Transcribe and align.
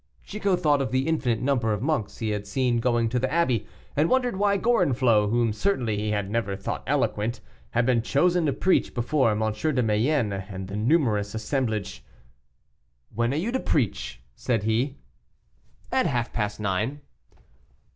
Chicot 0.23 0.59
thought 0.59 0.81
of 0.81 0.89
the 0.91 1.07
infinite 1.07 1.41
number 1.41 1.73
of 1.73 1.83
monks 1.83 2.17
he 2.17 2.29
had 2.31 2.47
seen 2.47 2.79
going 2.79 3.07
to 3.09 3.19
the 3.19 3.31
abbey, 3.31 3.67
and 3.95 4.09
wondered 4.09 4.35
why 4.35 4.57
Gorenflot, 4.57 5.29
whom 5.29 5.53
certainly 5.53 5.95
he 5.95 6.09
had 6.09 6.27
never 6.27 6.55
thought 6.55 6.81
eloquent, 6.87 7.39
had 7.69 7.85
been 7.85 8.01
chosen 8.01 8.47
to 8.47 8.51
preach 8.53 8.95
before 8.95 9.29
M. 9.29 9.53
de 9.53 9.83
Mayenne 9.83 10.33
and 10.33 10.67
the 10.69 10.75
numerous 10.75 11.35
assemblage. 11.35 12.03
"When 13.13 13.31
are 13.31 13.37
you 13.37 13.51
to 13.51 13.59
preach?" 13.59 14.19
said 14.33 14.63
he. 14.63 14.97
"At 15.91 16.07
half 16.07 16.33
past 16.33 16.59
nine." 16.59 17.01